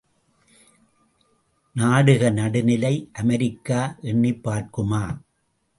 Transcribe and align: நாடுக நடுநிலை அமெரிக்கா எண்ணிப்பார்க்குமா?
நாடுக 1.75 2.29
நடுநிலை 2.29 2.93
அமெரிக்கா 3.13 3.81
எண்ணிப்பார்க்குமா? 4.01 5.03